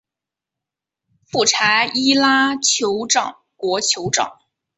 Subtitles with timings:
[1.27, 4.39] 富查伊拉酋长国酋长